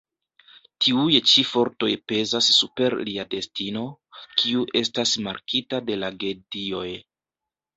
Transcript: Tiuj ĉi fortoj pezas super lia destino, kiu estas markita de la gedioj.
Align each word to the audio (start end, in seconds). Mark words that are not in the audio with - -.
Tiuj 0.83 1.19
ĉi 1.31 1.43
fortoj 1.49 1.89
pezas 2.11 2.47
super 2.61 2.97
lia 3.09 3.27
destino, 3.35 3.83
kiu 4.41 4.65
estas 4.83 5.15
markita 5.29 5.83
de 5.91 6.01
la 6.07 6.11
gedioj. 6.25 6.89